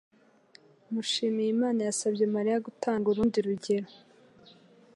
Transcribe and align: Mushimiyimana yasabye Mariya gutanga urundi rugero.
Mushimiyimana 0.91 1.79
yasabye 1.87 2.25
Mariya 2.35 2.63
gutanga 2.65 3.05
urundi 3.09 3.37
rugero. 3.47 3.89